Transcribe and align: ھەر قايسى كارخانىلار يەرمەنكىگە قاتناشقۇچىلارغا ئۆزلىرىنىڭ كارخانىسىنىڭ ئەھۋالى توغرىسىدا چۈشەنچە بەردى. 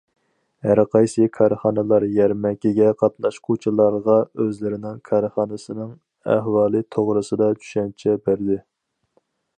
ھەر 0.67 0.79
قايسى 0.93 1.25
كارخانىلار 1.35 2.05
يەرمەنكىگە 2.15 2.87
قاتناشقۇچىلارغا 3.03 4.17
ئۆزلىرىنىڭ 4.45 4.97
كارخانىسىنىڭ 5.11 5.93
ئەھۋالى 6.37 6.83
توغرىسىدا 6.97 7.51
چۈشەنچە 7.61 8.17
بەردى. 8.29 8.59